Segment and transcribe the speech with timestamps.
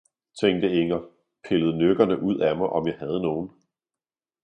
[0.41, 1.01] «tænkte Inger,
[1.47, 3.51] »pillet Nykkerne ud af mig, om jeg havde Nogen.